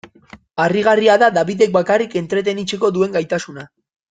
[0.63, 3.69] Harrigarria da Dabidek bakarrik entretenitzeko duen gaitasuna.